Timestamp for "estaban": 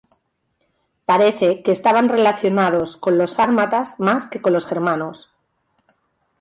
1.71-2.09